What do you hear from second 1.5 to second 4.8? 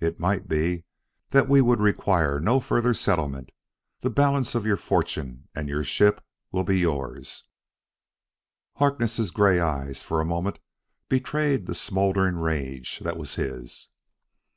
would require no further settlement. The balance of your